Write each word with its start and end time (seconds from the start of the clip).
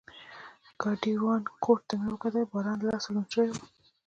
د 0.65 0.65
ګاډیوان 0.81 1.41
کوټ 1.63 1.79
ته 1.87 1.93
مې 1.99 2.07
وکتل، 2.13 2.43
باران 2.51 2.77
له 2.81 2.87
لاسه 2.91 3.07
لوند 3.13 3.29
شوی 3.33 3.49
و. 3.51 3.55